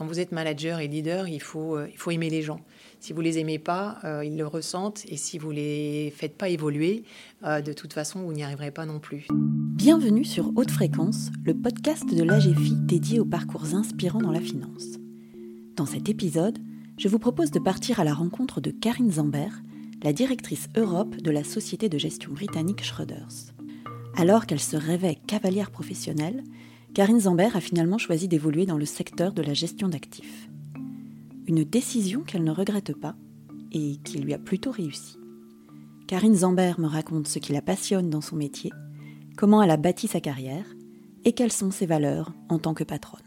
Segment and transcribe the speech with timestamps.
[0.00, 2.62] quand vous êtes manager et leader, il faut, il faut aimer les gens.
[3.00, 5.04] Si vous les aimez pas, ils le ressentent.
[5.10, 7.04] Et si vous les faites pas évoluer,
[7.44, 9.26] de toute façon, vous n'y arriverez pas non plus.
[9.30, 14.86] Bienvenue sur Haute Fréquence, le podcast de l'AGFI dédié aux parcours inspirants dans la finance.
[15.76, 16.58] Dans cet épisode,
[16.96, 19.60] je vous propose de partir à la rencontre de Karine Zambert,
[20.02, 23.52] la directrice Europe de la société de gestion britannique Schroders.
[24.16, 26.42] Alors qu'elle se rêvait cavalière professionnelle,
[26.92, 30.48] Karine Zambert a finalement choisi d'évoluer dans le secteur de la gestion d'actifs.
[31.46, 33.14] Une décision qu'elle ne regrette pas
[33.70, 35.16] et qui lui a plutôt réussi.
[36.08, 38.72] Karine Zambert me raconte ce qui la passionne dans son métier,
[39.36, 40.64] comment elle a bâti sa carrière
[41.24, 43.22] et quelles sont ses valeurs en tant que patronne.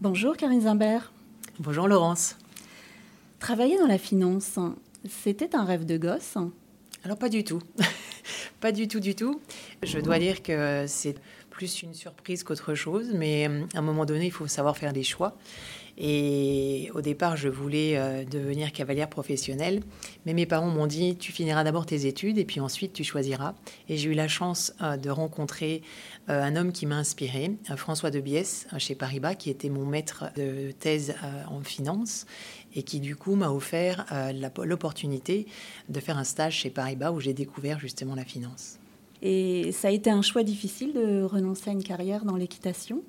[0.00, 1.12] Bonjour Karine Zambert.
[1.60, 2.36] Bonjour Laurence.
[3.38, 4.58] Travailler dans la finance,
[5.08, 6.36] c'était un rêve de gosse?
[7.04, 7.62] Alors pas du tout.
[8.60, 9.40] pas du tout, du tout.
[9.84, 11.14] Je dois dire que c'est
[11.56, 14.92] plus une surprise qu'autre chose, mais euh, à un moment donné, il faut savoir faire
[14.92, 15.38] des choix.
[15.96, 19.80] Et au départ, je voulais euh, devenir cavalière professionnelle,
[20.26, 23.54] mais mes parents m'ont dit tu finiras d'abord tes études et puis ensuite tu choisiras.
[23.88, 25.80] Et j'ai eu la chance euh, de rencontrer
[26.28, 30.72] un homme qui m'a inspiré, François de Biès, chez Paribas, qui était mon maître de
[30.72, 31.14] thèse
[31.48, 32.26] en finance
[32.74, 34.04] et qui du coup m'a offert
[34.64, 35.46] l'opportunité
[35.88, 38.80] de faire un stage chez Paribas où j'ai découvert justement la finance.
[39.22, 43.02] Et ça a été un choix difficile de renoncer à une carrière dans l'équitation?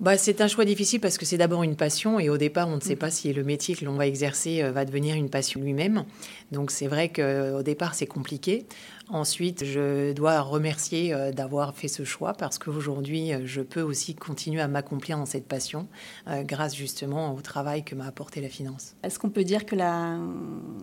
[0.00, 2.76] Bah, c'est un choix difficile parce que c'est d'abord une passion et au départ, on
[2.76, 2.98] ne sait mm.
[2.98, 6.06] pas si le métier que l'on va exercer euh, va devenir une passion lui-même.
[6.52, 8.64] Donc c'est vrai qu'au départ, c'est compliqué.
[9.10, 14.14] Ensuite, je dois remercier euh, d'avoir fait ce choix parce qu'aujourd'hui, euh, je peux aussi
[14.14, 15.86] continuer à m'accomplir dans cette passion
[16.26, 18.94] grâce justement au travail que m'a apporté la finance.
[19.02, 20.18] Est-ce qu'on peut dire que la,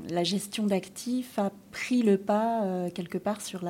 [0.09, 3.61] la gestion d'actifs a pris le pas quelque part sur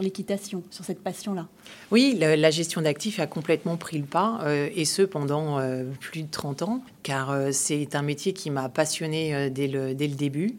[0.00, 1.46] l'équitation, sur, sur cette passion-là
[1.90, 4.40] Oui, la, la gestion d'actifs a complètement pris le pas
[4.74, 8.68] et ce pendant euh, plus de 30 ans, car euh, c'est un métier qui m'a
[8.68, 10.56] passionné euh, dès le, dès le début.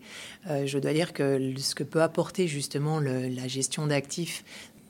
[0.65, 4.45] je dois dire que ce que peut apporter justement la gestion d'actifs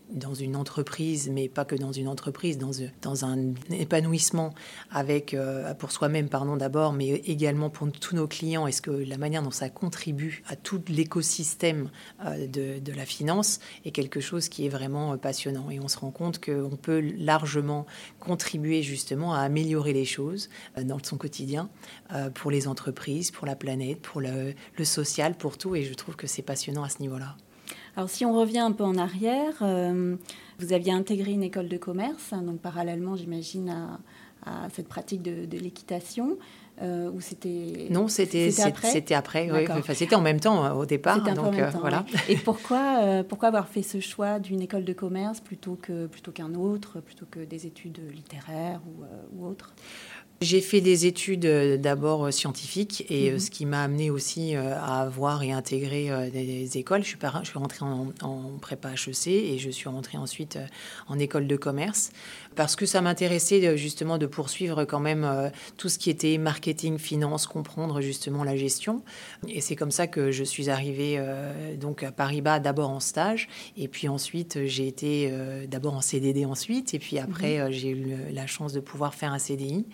[0.10, 4.54] dans une entreprise, mais pas que dans une entreprise, dans, un épanouissement
[4.92, 8.68] avec, euh, pour soi-même, pardon, d'abord, mais également pour tous nos clients.
[8.68, 11.90] Est-ce que la manière dont ça contribue à tout l'écosystème
[12.26, 15.70] euh, de, la finance est quelque chose qui est vraiment euh, passionnant.
[15.70, 17.86] Et on se rend compte qu'on peut largement
[18.20, 20.50] contribuer justement à améliorer les choses
[20.82, 21.70] dans son quotidien
[22.34, 24.54] pour les entreprises, pour la planète, pour le
[24.84, 25.76] social, pour tout.
[25.76, 27.36] Et je trouve que c'est passionnant à ce niveau-là.
[27.98, 30.16] Alors si on revient un peu en arrière, euh,
[30.60, 34.00] vous aviez intégré une école de commerce, hein, donc parallèlement j'imagine à,
[34.72, 36.38] cette pratique de, l'équitation.
[36.84, 39.66] Euh, ou c'était non c'était après c'était après oui.
[39.68, 43.82] enfin, c'était en même temps euh, au départ donc voilà et pourquoi pourquoi avoir fait
[43.82, 48.00] ce choix d'une école de commerce plutôt que plutôt qu'un autre plutôt que des études
[48.14, 49.04] littéraires ou,
[49.36, 49.74] ou autres?
[50.40, 53.40] J'ai fait des études euh, d'abord euh, scientifiques et euh, mhm.
[53.40, 57.04] ce qui m'a amené aussi à avoir et intégrer des écoles.
[57.04, 60.60] Je suis, je suis rentrée en, en, prépa HEC et je suis rentrée ensuite
[61.08, 62.12] en école de commerce
[62.56, 67.46] parce que ça m'intéressait justement de poursuivre quand même tout ce qui était marketing, finance,
[67.46, 69.04] comprendre justement la gestion.
[69.48, 71.22] Et c'est comme ça que je suis arrivée
[71.80, 75.32] donc à Paris-Bas d'abord en stage et puis ensuite j'ai été
[75.68, 77.72] d'abord en CDD ensuite et puis après mhm.
[77.72, 79.86] j'ai eu la chance de pouvoir faire un CDI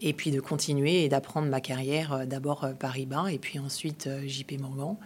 [0.00, 4.06] et puis de continuer et d'apprendre ma carrière euh, d'abord euh, Paris-Bas et puis ensuite
[4.06, 4.96] euh, JP Morgan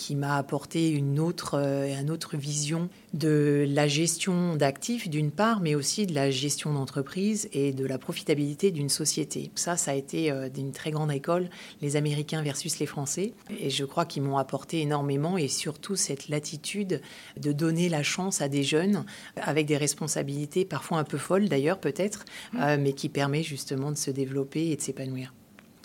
[0.00, 5.74] qui m'a apporté une autre, une autre vision de la gestion d'actifs d'une part, mais
[5.74, 9.50] aussi de la gestion d'entreprise et de la profitabilité d'une société.
[9.56, 11.50] Ça, ça a été d'une très grande école,
[11.82, 13.34] les Américains versus les Français.
[13.60, 17.02] Et je crois qu'ils m'ont apporté énormément et surtout cette latitude
[17.36, 19.04] de donner la chance à des jeunes
[19.36, 22.24] avec des responsabilités parfois un peu folles d'ailleurs peut-être,
[22.54, 22.76] mmh.
[22.76, 25.32] mais qui permet justement de se développer développer et de s'épanouir.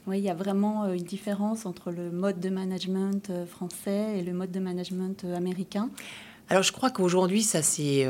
[0.08, 4.20] Oui, il y a vraiment euh, une différence entre le mode de management euh, français
[4.20, 5.90] et le mode de management euh, américain.
[6.48, 8.08] Alors je crois qu'aujourd'hui, ça s'est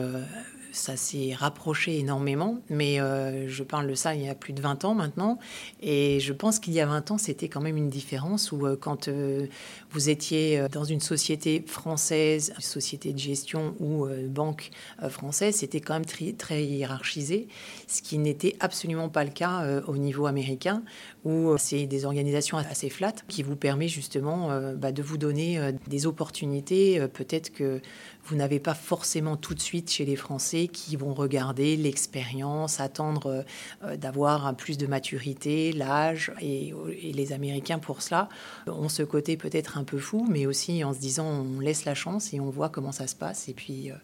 [0.75, 4.61] ça s'est rapproché énormément, mais euh, je parle de ça il y a plus de
[4.61, 5.39] 20 ans maintenant,
[5.81, 8.75] et je pense qu'il y a 20 ans, c'était quand même une différence où euh,
[8.75, 9.47] quand euh,
[9.91, 14.71] vous étiez dans une société française, société de gestion ou banque
[15.09, 17.47] française, c'était quand même très, très, hiérarchisé,
[17.87, 20.83] ce qui n'était absolument pas le cas au niveau américain,
[21.23, 26.05] où c'est des organisations assez flattes qui vous permet justement bah, de vous donner des
[26.05, 27.81] opportunités, peut-être que
[28.25, 33.45] vous n'avez pas forcément tout de suite chez les Français qui vont regarder l'expérience, attendre
[33.83, 36.73] euh, d'avoir plus de maturité, l'âge, et,
[37.13, 38.29] les Américains pour cela
[38.67, 41.95] ont ce côté peut-être un peu fou, mais aussi en se disant on laisse la
[41.95, 43.95] chance et on voit comment ça se passe, et puis, euh,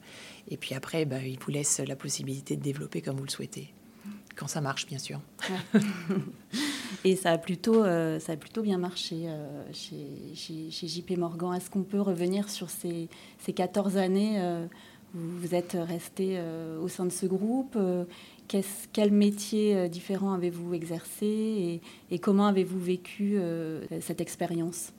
[0.49, 3.73] et puis après, bah, ils vous laissent la possibilité de développer comme vous le souhaitez
[4.35, 5.19] quand ça marche, bien sûr.
[7.03, 9.27] Et ça a plutôt, ça a plutôt bien marché
[9.71, 11.53] chez, chez, JP Morgan.
[11.53, 13.09] Est-ce qu'on peut revenir sur ces,
[13.39, 14.39] ces 14 années
[15.13, 16.39] vous êtes resté
[16.81, 17.77] au sein de ce groupe
[18.47, 23.37] quel métier différent avez-vous exercé et, comment avez-vous vécu
[24.01, 24.93] cette expérience?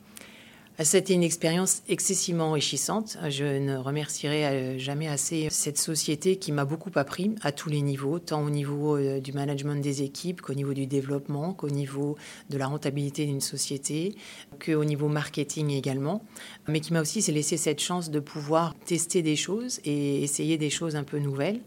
[0.79, 3.19] C'était une expérience excessivement enrichissante.
[3.29, 7.83] Je ne remercierai euh, jamais assez cette société qui m'a beaucoup appris à tous les
[7.83, 12.17] niveaux, tant au niveau euh, du management des équipes qu'au niveau du développement, qu'au niveau
[12.49, 14.17] de la rentabilité d'une société,
[14.65, 16.25] qu'au niveau marketing également,
[16.69, 20.71] mais qui m'a aussi laissé cette chance de pouvoir tester des choses et essayer des
[20.71, 21.61] choses un peu nouvelles.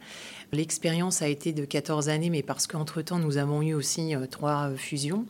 [0.51, 4.69] L'expérience a été de 14 années, mais parce qu'entre-temps, nous avons eu aussi euh, trois
[4.69, 5.25] euh, fusions.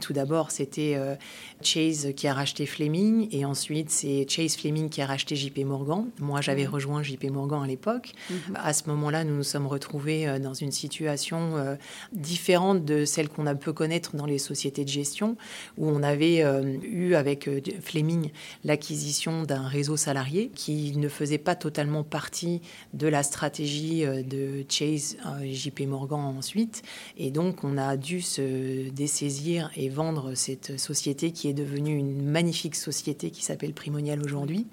[0.00, 1.14] Tout d'abord, c'était euh,
[1.62, 6.06] Chase qui a racheté Fleming, et ensuite, c'est Chase Fleming qui a racheté JP Morgan.
[6.18, 6.74] Moi, j'avais mhm.
[6.74, 8.12] rejoint JP Morgan à l'époque.
[8.30, 8.56] Mhm.
[8.56, 11.76] À ce moment-là, nous nous sommes retrouvés dans une situation
[12.12, 15.36] différente de celle qu'on a pu connaître dans les sociétés de gestion,
[15.78, 16.44] où on avait
[16.82, 17.48] eu avec
[17.80, 18.30] Fleming
[18.64, 22.60] l'acquisition d'un réseau salarié qui ne faisait pas totalement partie
[22.92, 26.82] de la stratégie de Chase, euh, JP Morgan ensuite.
[27.16, 32.22] Et donc, on a dû se dessaisir et vendre cette société qui est devenue une
[32.22, 34.66] magnifique société qui s'appelle Primonial aujourd'hui,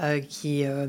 [0.00, 0.86] euh, qui euh,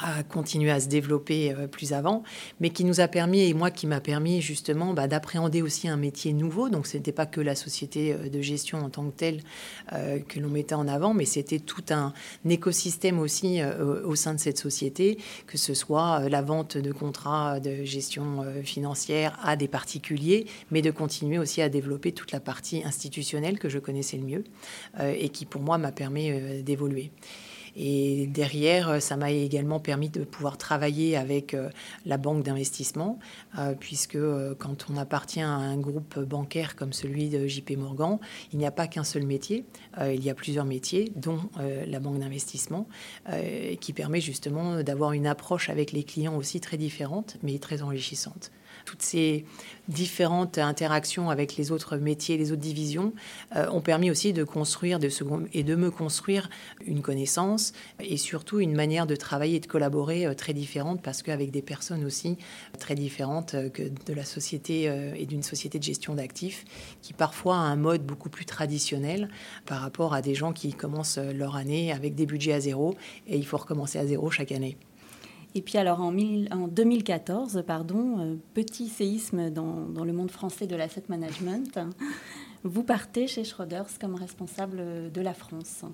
[0.00, 2.22] à continuer à se développer euh, plus avant,
[2.60, 5.96] mais qui nous a permis, et moi qui m'a permis justement bah, d'appréhender aussi un
[5.96, 6.68] métier nouveau.
[6.68, 9.40] Donc ce n'était pas que la société euh, de gestion en tant que telle
[9.92, 12.12] euh, que l'on mettait en avant, mais c'était tout un
[12.48, 13.60] écosystème aussi
[14.04, 19.38] au sein de cette société, que ce soit la vente de contrats de gestion financière
[19.42, 23.78] à des particuliers, mais de continuer aussi à développer toute la partie institutionnelle que je
[23.78, 24.44] connaissais le mieux
[25.00, 27.10] et qui pour moi m'a permis d'évoluer.
[27.76, 31.68] Et derrière, euh, ça m'a également permis de pouvoir travailler avec euh,
[32.06, 33.18] la banque d'investissement,
[33.58, 34.18] euh, puisque
[34.58, 38.18] quand on appartient à un groupe bancaire comme celui de JP Morgan,
[38.52, 39.64] il n'y a pas qu'un seul métier,
[40.00, 42.88] il y a plusieurs métiers, dont la banque d'investissement,
[43.80, 48.50] qui permet justement d'avoir une approche avec les clients aussi très différente, mais très enrichissante
[48.86, 49.44] toutes ces
[49.88, 53.12] différentes interactions avec les autres métiers, les autres divisions,
[53.54, 55.10] euh, ont permis aussi de construire de
[55.52, 56.48] et de me construire
[56.86, 61.22] une connaissance et surtout une manière de travailler et de collaborer euh, très différente parce
[61.22, 62.38] qu'avec des personnes aussi
[62.78, 64.84] très différentes euh, que de la société
[65.16, 66.64] et d'une société de gestion d'actifs
[67.02, 69.28] qui parfois a un mode beaucoup plus traditionnel
[69.64, 72.94] par rapport à des gens qui commencent leur année avec des budgets à zéro
[73.26, 74.76] et il faut recommencer à zéro chaque année.
[75.56, 81.04] Et puis alors en, 2014, pardon, euh, petit séisme dans, le monde français de l'asset
[81.08, 81.78] management,
[82.62, 85.86] vous partez chez Schroders comme responsable de la France.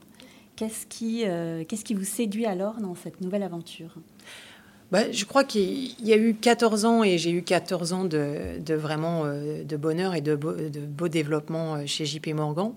[0.56, 3.94] Qu'est-ce qui, euh, qu'est-ce qui vous séduit alors dans cette nouvelle aventure?
[4.90, 8.74] Bah, je crois qu'il y a eu 14 ans et j'ai eu 14 ans de,
[8.74, 12.72] vraiment euh, de bonheur et de beau, de beau développement chez JP Morgan.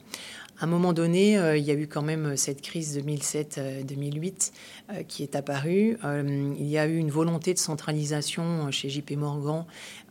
[0.58, 4.52] À un moment donné, euh, il y a eu quand même cette crise 2007-2008
[4.90, 5.98] euh, qui est apparue.
[6.06, 9.66] Euh, il y a eu une volonté de centralisation chez JP Morgan,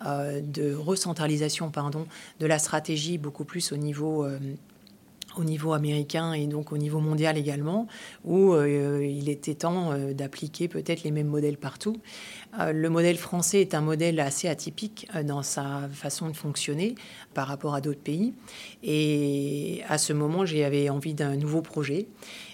[0.05, 2.07] de recentralisation pardon,
[2.41, 4.27] de la stratégie beaucoup plus au niveau
[5.37, 7.87] au niveau américain et donc au niveau mondial également,
[8.25, 11.97] où il était temps d'appliquer peut-être les mêmes modèles partout.
[12.59, 16.95] le modèle français est un modèle assez atypique dans sa façon de fonctionner
[17.35, 18.35] par rapport à d'autres pays.
[18.83, 22.07] Et à ce moment, j'avais envie d'un nouveau projet.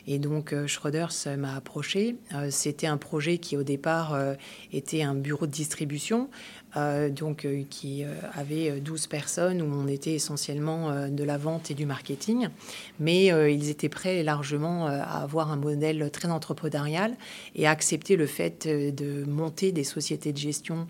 [0.06, 2.16] Et donc, euh, Schroders m'a approché.
[2.34, 4.34] Euh, c'était un projet qui, au départ, euh,
[4.72, 6.28] était un bureau de distribution,
[6.76, 12.48] donc qui avait 12 personnes, où on était essentiellement de la vente et du marketing.
[12.98, 17.16] Mais ils étaient prêts largement à avoir un modèle très entrepreneurial
[17.54, 20.86] et à accepter le fait de monter des sociétés de gestion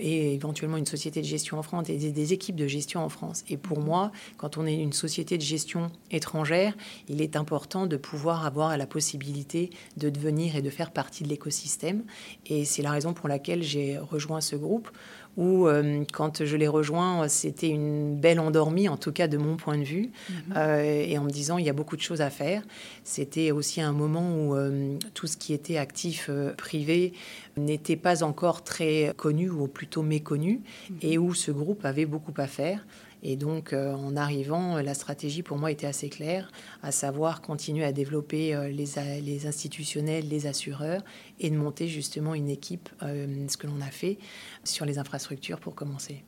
[0.00, 3.44] et éventuellement une société de gestion en France et des équipes de gestion en France.
[3.48, 6.74] Et pour moi, quand on est une société de gestion étrangère,
[7.08, 11.28] il est important de pouvoir avoir la possibilité de devenir et de faire partie de
[11.28, 12.04] l'écosystème.
[12.46, 14.90] Et c'est la raison pour laquelle j'ai rejoint ce groupe
[15.36, 19.56] où, euh, quand je l'ai rejoint, c'était une belle endormie, en tout cas de mon
[19.56, 20.36] point de vue, mhm.
[20.56, 22.62] euh, et en me disant il y a beaucoup de choses à faire.
[23.04, 27.12] C'était aussi un moment où euh, tout ce qui était actif privé
[27.56, 30.96] n'était pas encore très connu ou plutôt méconnu, mhm.
[31.02, 32.84] et où ce groupe avait beaucoup à faire.
[33.28, 36.52] Et donc, euh, en arrivant, la stratégie pour moi était assez claire,
[36.84, 41.02] à savoir continuer à développer euh, les, institutionnels, les assureurs,
[41.40, 44.18] et de monter justement une équipe, euh, ce que l'on a fait
[44.62, 46.22] sur les infrastructures pour commencer.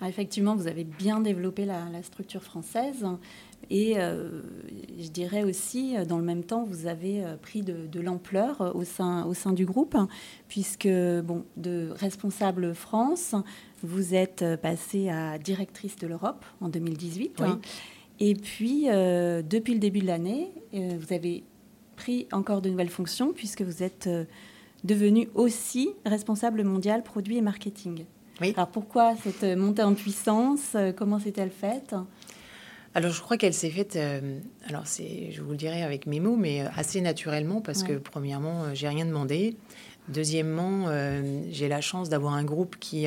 [0.00, 3.04] Ah, effectivement, vous avez bien développé la, structure française.
[3.70, 4.42] Et euh,
[4.98, 9.24] je dirais aussi, dans le même temps, vous avez euh, pris de, l'ampleur au sein,
[9.24, 9.96] au sein du groupe,
[10.48, 13.34] puisque, bon, de responsable France,
[13.82, 17.42] vous êtes passée à directrice de l'Europe en 2018.
[18.20, 21.44] Et puis, euh, depuis le début de l'année, vous avez
[21.96, 24.08] pris encore de nouvelles fonctions, puisque vous êtes
[24.82, 28.04] devenu aussi responsable mondial produit et marketing.
[28.40, 31.94] Alors pourquoi cette montée en puissance Comment s'est-elle faite?
[32.96, 36.20] Alors, je crois qu'elle s'est faite, euh, alors c'est, je vous le dirai avec mes
[36.20, 39.56] mots, mais euh, assez naturellement parce que premièrement, euh, j'ai rien demandé.
[40.08, 40.90] Deuxièmement,
[41.50, 43.06] j'ai la chance d'avoir un groupe qui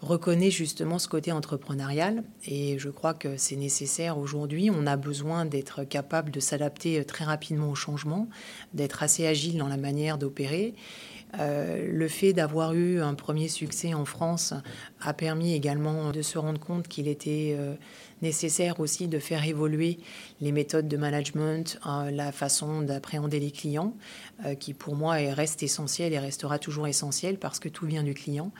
[0.00, 4.70] reconnaît justement ce côté entrepreneurial et je crois que c'est nécessaire aujourd'hui.
[4.70, 8.28] On a besoin d'être capable de s'adapter très rapidement au changement,
[8.72, 10.74] d'être assez agile dans la manière d'opérer
[11.38, 14.54] euh, le fait d'avoir eu un premier succès en France
[15.00, 17.74] a permis également de se rendre compte qu'il était euh,
[18.22, 19.98] nécessaire aussi de faire évoluer
[20.40, 23.94] les méthodes de management, euh, la façon d'appréhender les clients,
[24.60, 28.52] qui pour moi reste essentiel et restera toujours essentiel parce que tout vient du client.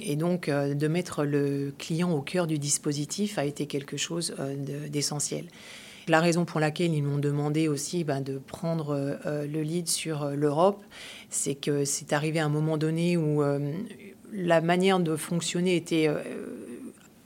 [0.00, 4.34] Et donc de mettre le client au cœur du dispositif a été quelque chose
[4.90, 5.44] d'essentiel.
[6.08, 10.22] La raison pour laquelle ils m'ont demandé aussi ben, de prendre euh, le lead sur
[10.22, 10.82] euh, l'Europe,
[11.28, 13.74] c'est que c'est arrivé à un moment donné où euh,
[14.32, 16.08] la manière de fonctionner était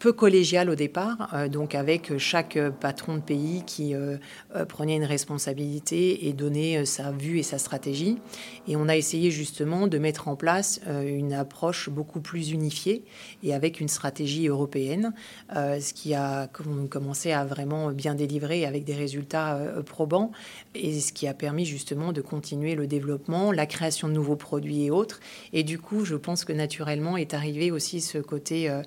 [0.02, 4.16] peu collégial au départ, euh, donc avec chaque patron de pays qui euh,
[4.56, 8.18] euh, prenait une responsabilité et donnait sa vue et sa stratégie.
[8.66, 13.04] Et on a essayé justement de mettre en place une approche beaucoup plus unifiée
[13.44, 15.12] et avec une stratégie européenne,
[15.52, 20.30] ce qui a commencé à vraiment bien délivrer avec des résultats probants
[20.74, 24.84] et ce qui a permis justement de continuer le développement, la création de nouveaux produits
[24.84, 25.20] et autres.
[25.52, 28.82] Et du coup, je pense que naturellement est arrivé aussi ce côté euh,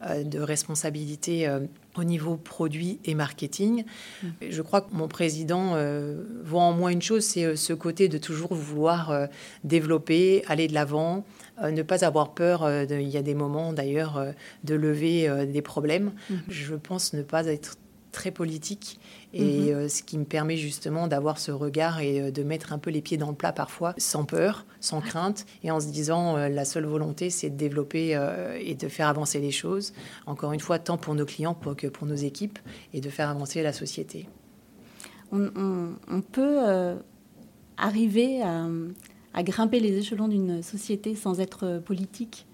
[0.00, 1.60] de responsabilité euh,
[1.96, 3.84] au niveau produit et marketing.
[4.22, 4.28] Mm.
[4.50, 8.18] Je crois que mon président euh, voit en moi une chose, c'est ce côté de
[8.18, 9.28] toujours vouloir
[9.64, 11.24] développer, aller de l'avant,
[11.62, 12.68] ne pas avoir peur.
[12.90, 14.24] il y a des moments d'ailleurs
[14.64, 16.12] de lever des problèmes.
[16.30, 16.34] Mm.
[16.48, 17.76] Je pense ne pas être
[18.12, 18.98] très politique
[19.34, 19.68] et mhm.
[19.68, 22.90] euh, ce qui me permet justement d'avoir ce regard et euh, de mettre un peu
[22.90, 26.48] les pieds dans le plat parfois, sans peur, sans crainte, et en se disant euh,
[26.48, 28.18] la seule volonté c'est de développer
[28.60, 29.92] et de faire avancer les choses,
[30.26, 32.58] encore une fois, tant pour nos clients que pour nos équipes,
[32.94, 34.28] et de faire avancer la société.
[35.32, 36.58] On, peut
[37.76, 38.66] arriver à,
[39.34, 42.46] à, grimper les échelons d'une société sans être politique?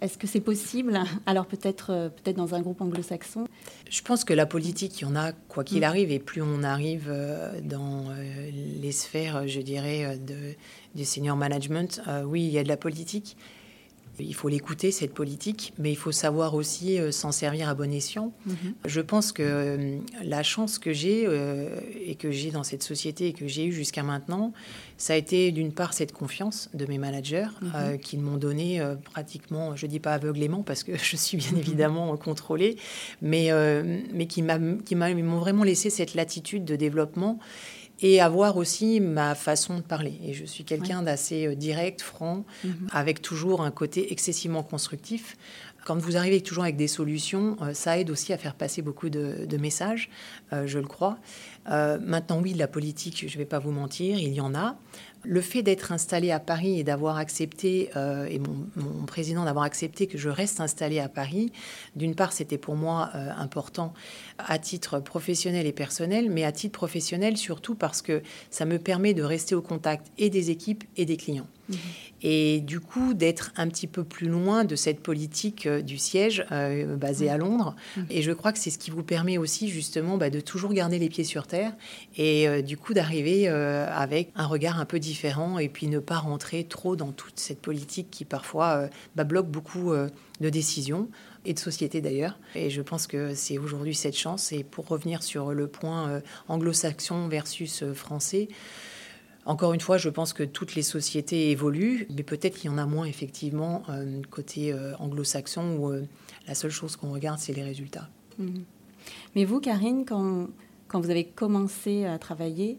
[0.00, 1.00] Est-ce que c'est possible?
[1.26, 3.46] Alors peut-être euh, peut-être dans un groupe anglo-saxon
[3.88, 5.84] Je pense que la politique, il y en a quoi qu'il mm.
[5.84, 10.54] arrive, et plus on arrive euh, dans euh, les sphères, je dirais, de,
[10.94, 13.36] du senior management, oui, il y a de la politique.
[14.20, 17.92] Il faut l'écouter, cette politique, mais il faut savoir aussi euh, s'en servir à bon
[17.92, 18.32] escient.
[18.46, 18.74] Mhm.
[18.84, 21.68] Je pense que euh, la chance que j'ai euh,
[22.04, 24.52] et que j'ai dans cette société et que j'ai eue jusqu'à maintenant,
[24.96, 27.98] ça a été d'une part cette confiance de mes managers mhm.
[27.98, 31.58] qui m'ont donné pratiquement, je dis pas aveuglément parce que je suis bien mhm.
[31.58, 32.76] évidemment contrôlée,
[33.22, 33.50] mais,
[34.12, 37.38] mais qui m'ont vraiment laissé cette latitude de développement
[38.02, 40.18] et avoir aussi ma façon de parler.
[40.24, 42.88] Et je suis quelqu'un d'assez euh, direct, franc, mhm.
[42.92, 45.36] avec toujours un côté excessivement constructif.
[45.84, 49.08] Quand vous arrivez toujours avec des solutions, euh, ça aide aussi à faire passer beaucoup
[49.08, 50.10] de, messages,
[50.52, 51.18] euh, je le crois.
[51.66, 54.76] maintenant, oui, la politique, je ne vais pas vous mentir, il y en a.
[55.22, 60.06] Le fait d'être installé à Paris et d'avoir accepté, euh, et mon, président d'avoir accepté
[60.06, 61.52] que je reste installé à Paris,
[61.94, 63.92] d'une part, c'était pour moi euh, important
[64.38, 69.12] à titre professionnel et personnel, mais à titre professionnel surtout parce que ça me permet
[69.12, 71.48] de rester au contact et des équipes et des clients.
[71.68, 71.76] Mhm.
[72.22, 76.46] Et du coup, d'être un petit peu plus loin de cette politique euh, du siège
[76.98, 77.74] basée à Londres.
[77.96, 78.06] Mhm.
[78.10, 80.98] Et je crois que c'est ce qui vous permet aussi justement bah, de toujours garder
[80.98, 81.72] les pieds sur terre
[82.16, 85.09] et du coup d'arriver avec un regard un peu différent
[85.58, 89.48] et puis ne pas rentrer trop dans toute cette politique qui parfois euh, bah, bloque
[89.48, 90.08] beaucoup euh,
[90.40, 91.08] de décisions
[91.44, 92.38] et de sociétés d'ailleurs.
[92.54, 94.52] Et je pense que c'est aujourd'hui cette chance.
[94.52, 98.48] Et pour revenir sur le point euh, anglo-saxon versus français,
[99.46, 102.78] encore une fois, je pense que toutes les sociétés évoluent, mais peut-être qu'il y en
[102.78, 103.82] a moins effectivement
[104.28, 105.92] côté anglo-saxon où
[106.46, 108.10] la seule chose qu'on regarde, c'est les résultats.
[108.38, 108.58] Mmh.
[109.34, 110.48] Mais vous, Karine, quand,
[110.88, 112.78] quand vous avez commencé à travailler,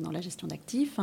[0.00, 0.98] dans la gestion d'actifs.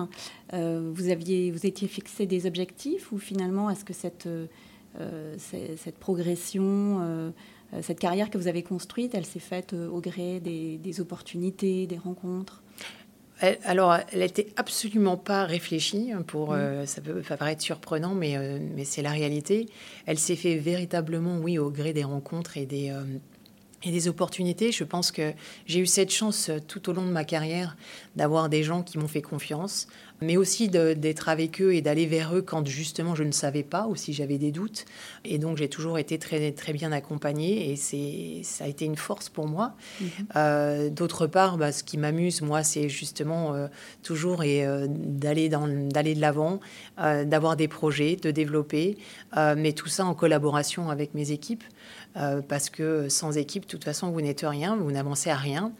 [0.53, 5.97] Euh, vous, aviez, vous étiez fixé des objectifs ou finalement est-ce que cette, euh, cette
[5.97, 7.33] progression,
[7.81, 12.63] cette carrière que vous avez construite, elle s'est faite au gré des, opportunités, des rencontres?
[13.39, 16.11] Alors, elle n'était absolument pas réfléchie.
[16.11, 16.55] Hein, pour, mmh.
[16.55, 19.67] euh, ça peut paraître surprenant, mais, euh, mais c'est la réalité.
[20.07, 23.03] Elle s'est fait véritablement, oui, au gré des rencontres et des, euh,
[23.91, 24.71] des opportunités.
[24.71, 25.33] Je pense que
[25.65, 27.75] j'ai eu cette chance tout au long de ma carrière
[28.15, 29.87] d'avoir des gens qui m'ont fait confiance,
[30.21, 33.87] mais aussi d'être avec eux et d'aller vers eux quand justement je ne savais pas
[33.87, 34.85] ou si j'avais des doutes.
[35.25, 39.29] Et donc j'ai toujours été très, très bien accompagnée et ça a été une force
[39.29, 39.73] pour moi.
[40.01, 40.07] Mm-hmm.
[40.35, 43.67] Euh, d'autre part, bah, ce qui m'amuse, moi, c'est justement euh,
[44.03, 46.59] toujours et euh, d'aller de l'avant,
[46.97, 48.97] d'avoir des projets, de développer,
[49.35, 51.63] mais tout ça en collaboration avec mes équipes.
[52.47, 55.71] parce que sans équipe, de toute façon, vous n'êtes rien, vous n'avancez à rien,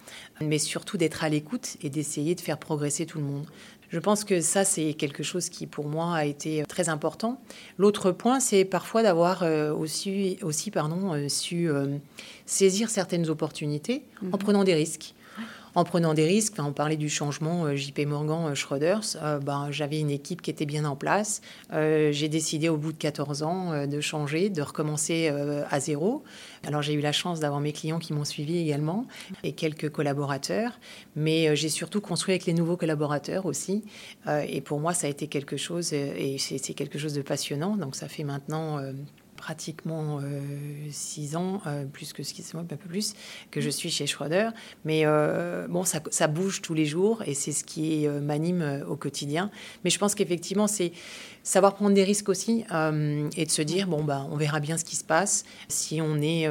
[0.42, 3.46] mais surtout d'être à l'écoute et d'essayer de faire progresser tout le monde.
[3.90, 7.40] Je pense que ça, c'est quelque chose qui, pour moi, a été très important.
[7.78, 11.98] L'autre point, c'est parfois d'avoir euh, aussi, aussi pardon, euh, su euh,
[12.46, 14.38] saisir certaines opportunités en mhm.
[14.38, 15.14] prenant des risques
[15.78, 16.56] en prenant des risques.
[16.58, 19.16] on parlait du changement euh, JP Morgan euh, Schroders.
[19.22, 21.42] Euh, ben, j'avais une équipe qui était bien en place.
[21.72, 25.30] j'ai décidé au bout de 14 ans de changer, de recommencer
[25.70, 26.24] à zéro.
[26.66, 29.06] Alors j'ai eu la chance d'avoir mes clients qui m'ont suivi également
[29.44, 30.80] et quelques collaborateurs.
[31.16, 33.84] Mais j'ai surtout construit avec les nouveaux collaborateurs aussi.
[34.28, 37.78] et pour moi, ça a été quelque chose, et c'est quelque chose de passionnant.
[37.78, 38.80] Donc ça fait maintenant
[39.38, 40.42] pratiquement euh,
[40.92, 43.14] six ans, euh, plus que six mois, un peu plus,
[43.52, 44.50] que je suis chez Schroeder.
[44.84, 48.98] Mais euh, bon, ça, ça, bouge tous les jours et c'est ce qui m'anime au
[48.98, 49.50] quotidien.
[49.86, 50.92] Mais je pense qu'effectivement, c'est
[51.48, 54.84] savoir prendre des risques aussi et de se dire, bon, bah, on verra bien ce
[54.84, 55.46] qui se passe.
[55.70, 56.48] Si on est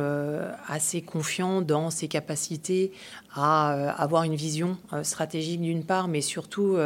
[0.69, 2.93] assez confiant dans ses capacités
[3.35, 6.79] à avoir une vision stratégique d'une part, mais surtout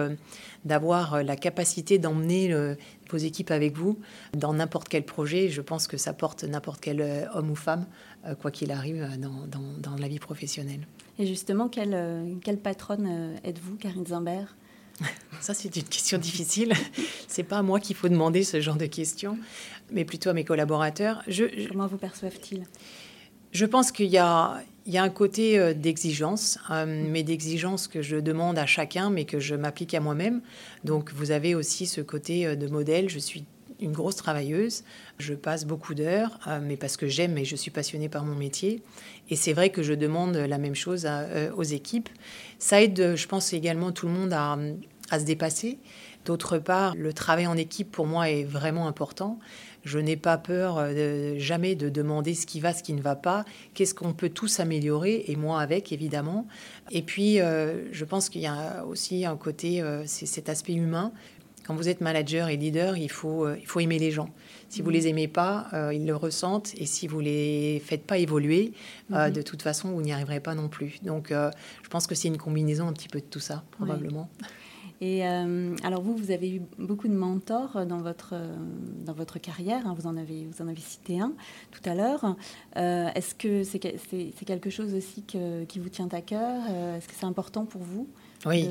[0.64, 2.76] d'avoir la capacité d'emmener
[3.10, 3.98] vos équipes avec vous
[4.36, 5.48] dans n'importe quel projet.
[5.48, 7.86] Je pense que ça porte n'importe quel euh, homme ou femme,
[8.26, 10.86] euh, quoi qu'il arrive euh, dans, la vie professionnelle.
[11.18, 14.56] Et justement, quelle, quelle patronne êtes-vous, Karine Zimbert
[15.40, 16.72] ça, c'est une question difficile.
[17.28, 19.38] C'est pas à moi qu'il faut demander ce genre de questions,
[19.92, 21.22] mais plutôt à mes collaborateurs.
[21.28, 22.66] Je, Comment vous perçoivent-ils?
[23.52, 27.88] Je pense qu'il y a, il y a un côté euh, d'exigence, euh, mais d'exigence
[27.88, 30.40] que je demande à chacun, mais que je m'applique à moi-même.
[30.84, 33.08] Donc vous avez aussi ce côté euh, de modèle.
[33.08, 33.44] Je suis
[33.80, 34.84] une grosse travailleuse.
[35.18, 38.82] Je passe beaucoup d'heures, mais parce que j'aime et je suis passionnée par mon métier.
[39.28, 41.08] Et c'est vrai que je demande la même chose
[41.56, 42.08] aux équipes.
[42.58, 44.58] Ça aide, je pense, également tout le monde à,
[45.18, 45.78] se dépasser.
[46.24, 49.38] D'autre part, le travail en équipe pour moi est vraiment important.
[49.84, 53.16] Je n'ai pas peur euh, jamais de demander ce qui va, ce qui ne va
[53.16, 56.46] pas, qu'est-ce qu'on peut tous améliorer, et moi avec, évidemment.
[56.90, 60.74] Et puis, euh, je pense qu'il y a aussi un côté, euh, c'est cet aspect
[60.74, 61.12] humain.
[61.66, 64.30] Quand vous êtes manager et leader, il faut, il faut aimer les gens.
[64.68, 66.74] Si vous les aimez pas, ils le ressentent.
[66.76, 68.72] Et si vous les faites pas évoluer,
[69.10, 69.30] mhm.
[69.30, 71.00] de toute façon, vous n'y arriverez pas non plus.
[71.02, 74.28] Donc, je pense que c'est une combinaison un petit peu de tout ça, probablement.
[75.00, 78.34] Et euh, alors vous, vous avez eu beaucoup de mentors dans votre,
[79.04, 79.94] dans votre carrière, hein.
[79.98, 81.32] vous, en avez, vous en avez cité un
[81.70, 82.36] tout à l'heure.
[82.76, 86.62] Euh, est-ce que c'est c'est quelque chose aussi qui vous tient à cœur?
[86.68, 88.08] Euh, Est-ce que c'est important pour vous?
[88.46, 88.68] Oui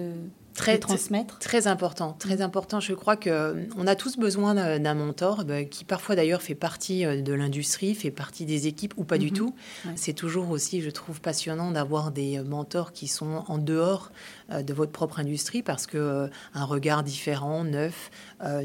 [0.60, 2.42] très, transmettre Très important, très mm.
[2.42, 2.80] important.
[2.80, 6.56] Je crois que euh, on a tous besoin d'un mentor bah, qui parfois d'ailleurs fait
[6.56, 9.34] partie euh, de l'industrie, fait partie des équipes ou pas du mm-hmm.
[9.34, 9.56] tout.
[9.96, 14.12] C'est toujours aussi, je trouve, passionnant d'avoir des euh, mentors qui sont en dehors
[14.50, 18.10] de votre propre industrie parce que un regard différent, neuf,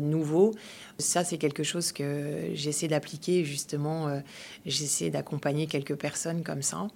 [0.01, 0.55] nouveau,
[0.99, 3.45] ça, c'est quelque chose que j'essaie d'appliquer.
[3.45, 4.21] Justement, euh,
[4.65, 6.87] j'essaie d'accompagner quelques personnes comme ça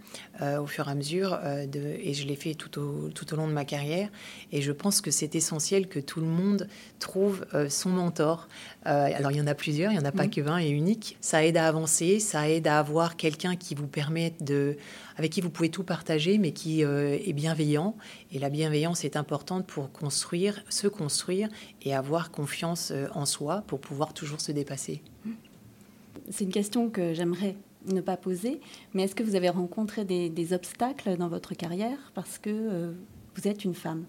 [0.41, 1.39] euh, au fur et à mesure.
[1.43, 4.09] Euh, de, et je l'ai fait tout au, tout au long de ma carrière.
[4.53, 8.49] Et je pense que c'est essentiel que tout le monde trouve son mentor.
[8.85, 10.31] alors, il y en a plusieurs, il n'y en a pas mmh.
[10.31, 11.17] que 20 et unique.
[11.21, 14.77] Ça aide à avancer, ça aide à avoir quelqu'un qui vous permette de
[15.19, 17.97] avec qui vous pouvez tout partager, mais qui euh, est bienveillant.
[18.33, 21.49] Et la bienveillance est importante pour construire, se construire
[21.83, 25.03] et avoir confiance euh, en soi pour pouvoir toujours se dépasser.
[26.31, 28.61] C'est une question que j'aimerais ne pas poser,
[28.95, 32.93] mais est-ce que vous avez rencontré des, obstacles dans votre carrière parce que euh,
[33.35, 34.05] vous êtes une femme?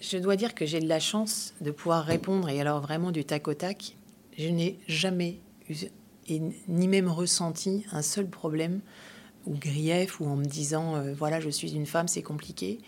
[0.00, 3.24] Je dois dire que j'ai de la chance de pouvoir répondre, et alors vraiment du
[3.24, 3.96] tac au tac.
[4.38, 5.74] Je n'ai jamais eu,
[6.28, 8.80] et ni même ressenti un seul problème
[9.46, 12.78] ou grief ou en me disant euh, voilà je suis une femme c'est compliqué.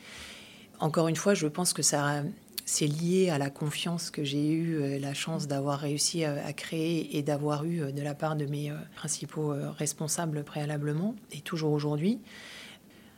[0.81, 2.23] Encore une fois je pense que ça
[2.65, 7.17] c'est lié à la confiance que j'ai eu euh, la chance d'avoir réussi à, créer
[7.17, 12.21] et d'avoir eu euh, de la part de mes principaux responsables préalablement et toujours aujourd'hui.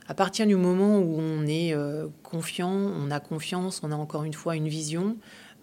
[0.06, 1.74] À partir du moment où on est
[2.22, 5.16] confiant on a confiance on a encore une fois une vision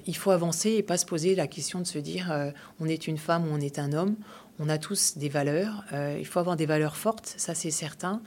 [0.08, 2.34] il faut avancer et pas se poser la question de se dire
[2.80, 4.16] on est une femme ou on est un homme
[4.60, 5.84] on a tous des valeurs.
[6.20, 8.22] il faut avoir des valeurs fortes, ça c'est certain.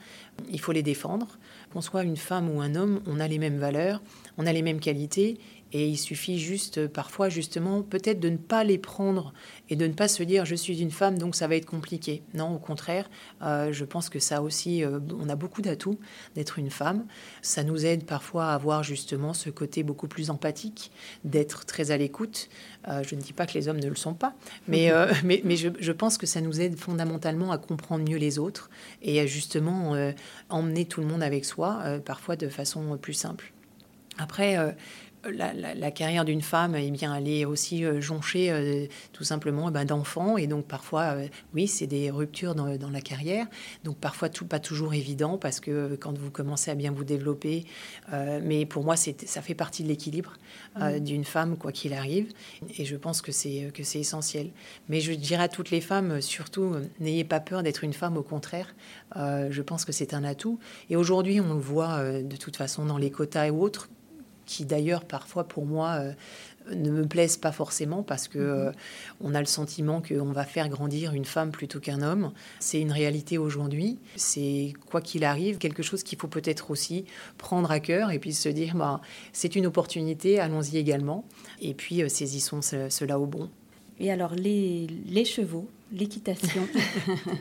[0.51, 1.39] Il faut les défendre.
[1.73, 4.03] Qu'on soit une femme ou un homme, on a les mêmes valeurs,
[4.37, 5.39] on a les mêmes qualités
[5.75, 9.35] et il suffit juste euh, parfois justement peut-être de ne pas les prendre
[9.69, 12.23] et de ne pas se dire je suis une femme donc ça va être compliqué.
[12.33, 13.11] Non, au contraire,
[13.43, 15.99] euh, je pense que ça aussi, euh, on a beaucoup d'atouts
[16.37, 17.05] d'être une femme.
[17.43, 20.93] Ça nous aide parfois à avoir justement ce côté beaucoup plus empathique,
[21.25, 22.49] d'être très à l'écoute.
[22.87, 24.35] je ne dis pas que les hommes ne le sont pas,
[24.69, 24.93] mais,
[25.25, 28.71] mais, mais je, je, pense que ça nous aide fondamentalement à comprendre mieux les autres
[29.03, 29.97] et à justement
[30.49, 33.53] emmener tout le monde avec soi, parfois de façon plus simple.
[34.19, 34.57] Après,
[35.31, 39.73] la, carrière d'une femme, eh bien, elle est aussi euh, jonchée euh, tout simplement eh
[39.73, 40.37] ben, d'enfants.
[40.37, 43.47] Et donc parfois, euh, oui, c'est des ruptures dans, la carrière.
[43.85, 47.65] Donc parfois, tout pas toujours évident parce que quand vous commencez à bien vous développer,
[48.43, 50.35] mais pour moi, ça fait partie de l'équilibre
[50.79, 50.99] mmh.
[51.01, 52.33] d'une femme, quoi qu'il arrive.
[52.79, 54.51] Et je pense que c'est que c'est essentiel.
[54.89, 58.17] Mais je dirais à toutes les femmes, surtout, n'ayez pas peur d'être une femme.
[58.17, 58.75] Au contraire,
[59.17, 60.59] je pense que c'est un atout.
[60.91, 63.89] Et aujourd'hui, on le voit de toute façon dans les quotas et autres
[64.47, 66.13] qui d'ailleurs parfois pour moi euh,
[66.75, 68.73] ne me plaisent pas forcément parce que euh,
[69.21, 72.33] on a le sentiment qu'on va faire grandir une femme plutôt qu'un homme.
[72.61, 73.99] C'est une réalité aujourd'hui.
[74.17, 77.05] C'est quoi qu'il arrive quelque chose qu'il faut peut-être aussi
[77.39, 79.01] prendre à cœur et puis se dire bah,
[79.33, 81.25] c'est une opportunité, allons-y également
[81.61, 83.51] et puis euh, saisissons cela au bon.
[84.01, 86.67] Et alors les, les chevaux, l'équitation.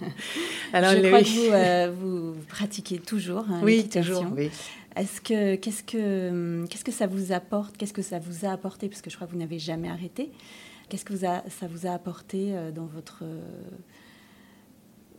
[0.73, 4.51] alors je crois que vous, vous, pratiquez toujours hein, oui, toujours, oui.
[4.95, 7.77] Est-ce que qu'est-ce que qu'est-ce que ça vous apporte?
[7.77, 8.89] Qu'est-ce que ça vous a apporté?
[8.89, 10.31] Parce que je crois que vous n'avez jamais arrêté.
[10.89, 13.23] Qu'est-ce que ça vous a apporté euh, dans votre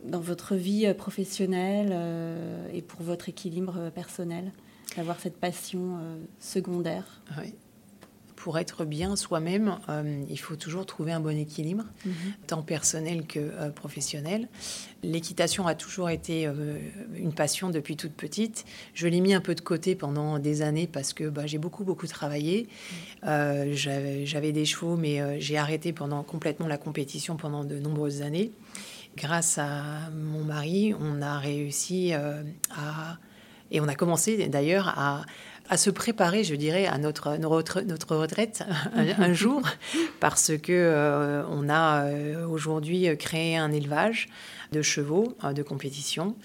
[0.03, 4.51] dans votre vie euh, professionnelle euh, et pour votre équilibre personnel
[4.95, 5.99] d'avoir cette passion
[6.39, 7.21] secondaire?
[7.37, 7.53] Oui
[8.45, 12.13] pour être bien soi-même, euh, il faut toujours trouver un bon équilibre, mhm.
[12.45, 14.47] tant personnel que euh, professionnel.
[15.01, 16.77] L'équitation a toujours été euh,
[17.15, 18.63] une passion depuis toute petite.
[18.93, 21.83] Je l'ai mis un peu de côté pendant des années parce que bah, j'ai beaucoup,
[21.85, 22.67] beaucoup travaillé.
[23.23, 23.73] Mhm.
[23.73, 28.51] J'avais des chevaux, mais j'ai arrêté pendant complètement la compétition pendant de nombreuses années.
[29.17, 33.17] Grâce à mon mari, on a réussi à...
[33.71, 35.25] Et on a commencé d'ailleurs à
[35.69, 39.61] à se préparer, je dirais, à notre, notre, notre retraite un, jour,
[40.19, 44.27] parce que euh, on a euh, aujourd'hui créé un élevage
[44.71, 46.35] de chevaux euh, de compétition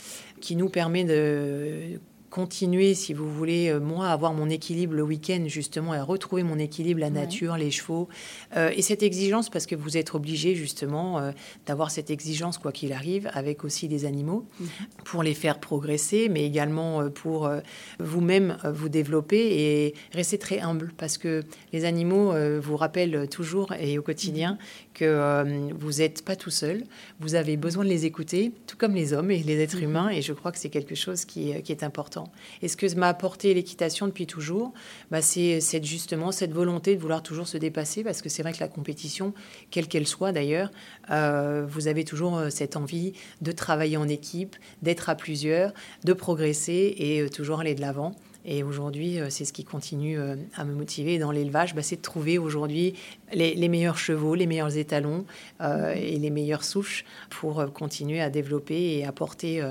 [0.41, 5.45] qui nous permet de continuer, si vous voulez, euh, moi, avoir mon équilibre le week-end,
[5.47, 8.09] justement, et à retrouver mon équilibre, la nature, les chevaux.
[8.57, 11.33] Euh, et cette exigence, parce que vous êtes obligé, justement, euh,
[11.67, 14.69] d'avoir cette exigence, quoi qu'il arrive, avec aussi les animaux, mhm.
[15.05, 17.51] pour les faire progresser, mais également pour
[17.99, 23.99] vous-même vous développer et rester très humble, parce que les animaux vous rappellent toujours et
[23.99, 24.59] au quotidien mhm.
[24.95, 26.85] que vous n'êtes pas tout seul,
[27.19, 29.85] vous avez besoin de les écouter, tout comme les hommes et les êtres mhm.
[29.85, 32.20] humains, et je crois que c'est quelque chose qui est important.
[32.63, 34.73] Et ce que m'a apporté l'équitation depuis toujours,
[35.11, 38.61] bah, c'est justement cette volonté de vouloir toujours se dépasser, parce que c'est vrai que
[38.61, 39.35] la compétition,
[39.71, 40.71] quelle qu'elle soit d'ailleurs,
[41.11, 45.73] euh, vous avez toujours euh, cette envie de travailler en équipe, d'être à plusieurs,
[46.05, 48.15] de progresser et euh, toujours aller de l'avant.
[48.45, 51.97] Et aujourd'hui, euh, c'est ce qui continue euh, à me motiver dans l'élevage, bah, c'est
[51.97, 52.95] de trouver aujourd'hui
[53.33, 55.25] les, meilleurs chevaux, les meilleurs étalons
[55.61, 59.63] euh, et les meilleures souches pour continuer à développer et apporter,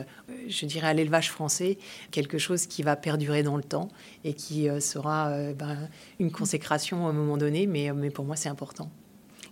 [0.48, 1.78] je dirais, à l'élevage français
[2.12, 3.90] quelque chose qui va perdurer dans le temps
[4.24, 5.76] et qui sera bah,
[6.20, 8.90] une consécration à un moment donné, mais, mais pour moi, c'est important.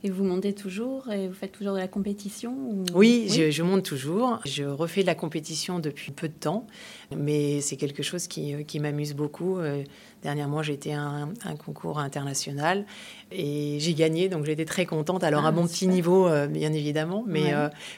[0.08, 2.56] Et vous montez toujours et vous faites toujours de la compétition
[2.94, 4.40] oui, Je, monte toujours.
[4.46, 6.66] Je refais de la compétition depuis peu de temps,
[7.14, 9.58] mais c'est quelque chose qui, euh, qui m'amuse beaucoup.
[9.58, 9.84] Euh,
[10.24, 12.86] dernièrement, j'ai été à un, concours international
[13.34, 15.26] et j'ai gagné, donc j'étais très contente.
[15.26, 17.52] Alors à ah, mon petit niveau, euh, bien évidemment, mais,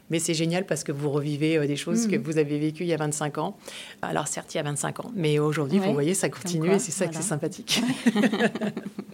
[0.09, 2.23] mais c'est génial parce que vous revivez des choses que mmh.
[2.23, 3.55] vous avez vécues il y a 25 ans.
[4.01, 6.91] Alors certes, il y a 25 ans, mais aujourd'hui, vous voyez, ça continue et c'est
[6.91, 7.83] ça qui est sympathique.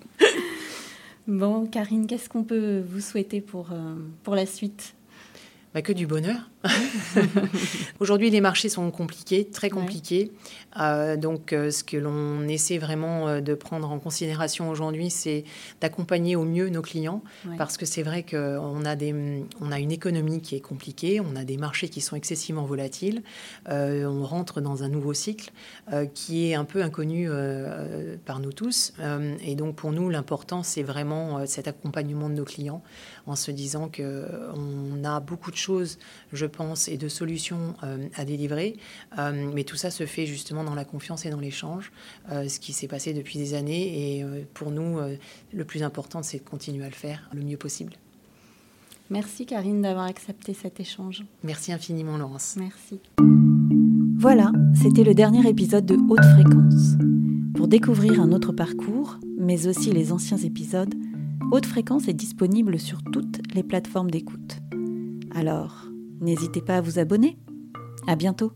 [1.27, 3.95] Bon, Karine, qu'est-ce qu'on peut vous souhaiter pour, euh,
[4.35, 4.94] la suite?
[5.75, 6.49] Bah, Que du bonheur.
[7.99, 10.31] Aujourd'hui, les marchés sont compliqués, très compliqués.
[10.79, 15.43] Euh, donc, euh, ce que l'on essaie vraiment euh, de prendre en considération aujourd'hui, c'est
[15.81, 17.21] d'accompagner au mieux nos clients,
[17.57, 21.35] parce que c'est vrai qu'on a, des, on a une économie qui est compliquée, on
[21.35, 23.21] a des marchés qui sont excessivement volatiles,
[23.67, 25.51] on rentre dans un nouveau cycle
[26.13, 27.29] qui est un peu inconnu
[28.25, 28.93] par nous tous.
[29.41, 32.81] et donc, pour nous, l'important, c'est vraiment cet accompagnement de nos clients
[33.27, 35.64] en se disant qu'on a beaucoup de choses,
[36.33, 38.77] je pense, et de solutions euh, à délivrer.
[39.17, 41.91] Euh, mais tout ça se fait justement dans la confiance et dans l'échange,
[42.31, 44.19] euh, ce qui s'est passé depuis des années.
[44.19, 44.99] Et pour nous,
[45.53, 47.93] le plus important, c'est de continuer à le faire le mieux possible.
[49.09, 51.23] Merci Karine d'avoir accepté cet échange.
[51.43, 52.55] Merci infiniment Laurence.
[52.57, 52.99] Merci.
[54.17, 56.95] Voilà, c'était le dernier épisode de Haute Fréquence.
[57.55, 60.93] Pour découvrir un autre parcours, mais aussi les anciens épisodes,
[61.51, 64.57] Haute Fréquence est disponible sur toutes les plateformes d'écoute.
[65.35, 65.85] Alors,
[66.21, 67.37] n'hésitez pas à vous abonner.
[68.07, 68.53] À bientôt.